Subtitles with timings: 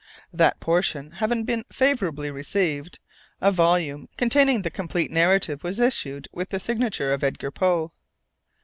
[0.33, 2.97] That portion having been favourably received,
[3.39, 7.91] a volume containing the complete narrative was issued with the signature of Edgar Poe.